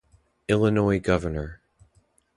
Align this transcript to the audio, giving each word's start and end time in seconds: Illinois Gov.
Illinois 0.47 0.99
Gov. 0.99 1.59